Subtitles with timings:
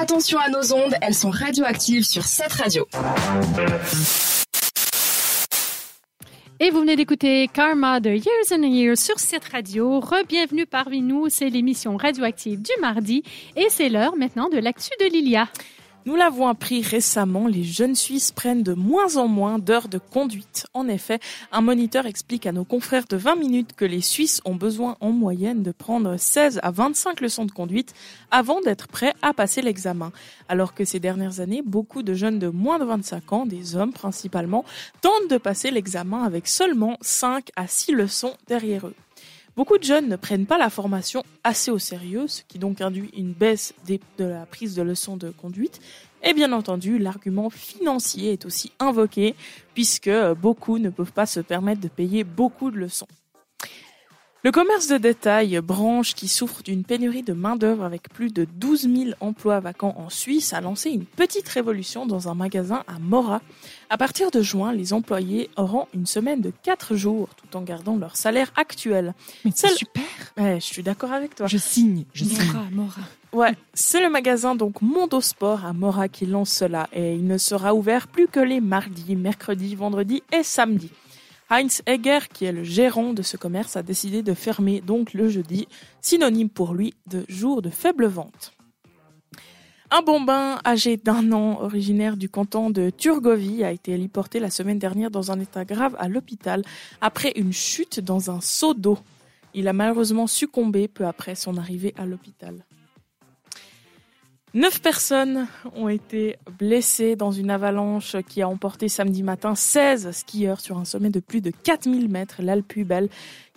[0.00, 2.86] Attention à nos ondes, elles sont radioactives sur cette radio.
[6.62, 9.98] Et vous venez d'écouter Karma de Years and Years sur cette radio.
[9.98, 13.22] Rebienvenue parmi nous, c'est l'émission radioactive du mardi
[13.56, 15.48] et c'est l'heure maintenant de l'actu de Lilia.
[16.06, 20.66] Nous l'avons appris récemment, les jeunes Suisses prennent de moins en moins d'heures de conduite.
[20.72, 21.20] En effet,
[21.52, 25.10] un moniteur explique à nos confrères de 20 minutes que les Suisses ont besoin en
[25.10, 27.92] moyenne de prendre 16 à 25 leçons de conduite
[28.30, 30.10] avant d'être prêts à passer l'examen.
[30.48, 33.92] Alors que ces dernières années, beaucoup de jeunes de moins de 25 ans, des hommes
[33.92, 34.64] principalement,
[35.02, 38.94] tentent de passer l'examen avec seulement 5 à 6 leçons derrière eux.
[39.60, 43.10] Beaucoup de jeunes ne prennent pas la formation assez au sérieux, ce qui donc induit
[43.14, 45.80] une baisse de la prise de leçons de conduite.
[46.22, 49.34] Et bien entendu, l'argument financier est aussi invoqué,
[49.74, 50.08] puisque
[50.40, 53.06] beaucoup ne peuvent pas se permettre de payer beaucoup de leçons.
[54.42, 58.88] Le commerce de détail, branche qui souffre d'une pénurie de main-d'œuvre avec plus de 12
[58.88, 63.42] 000 emplois vacants en Suisse, a lancé une petite révolution dans un magasin à Mora.
[63.90, 67.96] À partir de juin, les employés auront une semaine de 4 jours tout en gardant
[67.96, 69.12] leur salaire actuel.
[69.44, 70.04] Mais c'est super.
[70.38, 71.46] Ouais, je suis d'accord avec toi.
[71.46, 72.52] Je signe, je Mora, signe.
[72.72, 73.02] Mora.
[73.34, 77.36] Ouais, c'est le magasin donc Mondo Sport à Mora qui lance cela et il ne
[77.36, 80.92] sera ouvert plus que les mardis, mercredis, vendredis et samedis.
[81.52, 85.28] Heinz Egger, qui est le gérant de ce commerce, a décidé de fermer donc le
[85.28, 85.66] jeudi,
[86.00, 88.52] synonyme pour lui de jour de faible vente.
[89.90, 94.78] Un bambin âgé d'un an, originaire du canton de Turgovie, a été héliporté la semaine
[94.78, 96.62] dernière dans un état grave à l'hôpital
[97.00, 99.00] après une chute dans un seau d'eau.
[99.52, 102.64] Il a malheureusement succombé peu après son arrivée à l'hôpital.
[104.52, 110.60] Neuf personnes ont été blessées dans une avalanche qui a emporté samedi matin 16 skieurs
[110.60, 113.08] sur un sommet de plus de 4000 mètres, l'Alpe Belle,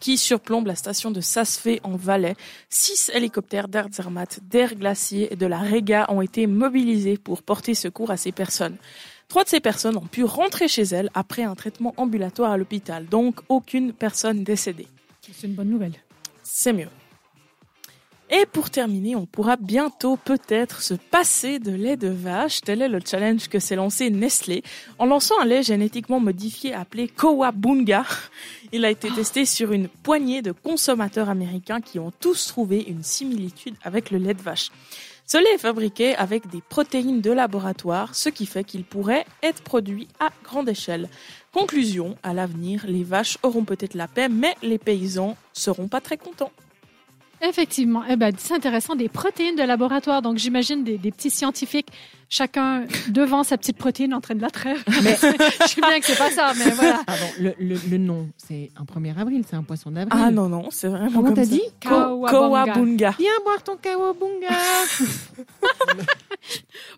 [0.00, 2.36] qui surplombe la station de Sasfé en Valais.
[2.68, 7.72] Six hélicoptères d'Air Zermatt, d'Air Glacier et de la Rega ont été mobilisés pour porter
[7.74, 8.76] secours à ces personnes.
[9.28, 13.06] Trois de ces personnes ont pu rentrer chez elles après un traitement ambulatoire à l'hôpital,
[13.06, 14.88] donc aucune personne décédée.
[15.22, 15.94] C'est une bonne nouvelle.
[16.42, 16.88] C'est mieux.
[18.34, 22.62] Et pour terminer, on pourra bientôt peut-être se passer de lait de vache.
[22.62, 24.62] Tel est le challenge que s'est lancé Nestlé
[24.98, 28.06] en lançant un lait génétiquement modifié appelé Kowabunga.
[28.72, 33.02] Il a été testé sur une poignée de consommateurs américains qui ont tous trouvé une
[33.02, 34.70] similitude avec le lait de vache.
[35.26, 39.62] Ce lait est fabriqué avec des protéines de laboratoire, ce qui fait qu'il pourrait être
[39.62, 41.10] produit à grande échelle.
[41.52, 46.16] Conclusion, à l'avenir, les vaches auront peut-être la paix, mais les paysans seront pas très
[46.16, 46.50] contents.
[47.42, 48.02] Effectivement.
[48.08, 50.22] Eh ben, c'est intéressant, des protéines de laboratoire.
[50.22, 51.88] Donc, j'imagine des, des petits scientifiques,
[52.28, 54.76] chacun devant sa petite protéine en train de la traire.
[55.02, 57.02] Mais- je sais bien que c'est pas ça, mais voilà.
[57.04, 60.22] Pardon, le, le, le nom, c'est un 1er avril, c'est un poisson d'avril.
[60.24, 61.50] Ah non, non, c'est vraiment Comment comme t'as ça.
[61.50, 61.62] dit?
[61.84, 63.14] Kowabunga.
[63.18, 64.48] Viens boire ton kawabunga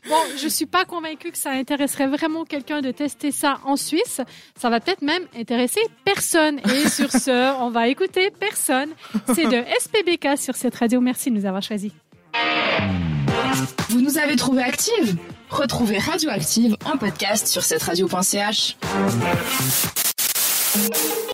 [0.08, 4.20] Bon, je suis pas convaincue que ça intéresserait vraiment quelqu'un de tester ça en Suisse.
[4.56, 6.60] Ça va peut-être même intéresser personne.
[6.70, 8.90] Et sur ce, on va écouter personne.
[9.34, 11.00] C'est de SPBK sur cette radio.
[11.00, 11.92] Merci de nous avoir choisis.
[13.90, 15.16] Vous nous avez trouvé active
[15.50, 18.76] Retrouvez Radioactive en podcast sur cette radio.ch.